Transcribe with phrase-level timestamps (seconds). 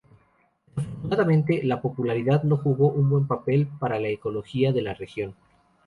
[0.75, 5.35] Desafortunadamente, la popularidad no jugó un buen papel para la ecología de la región.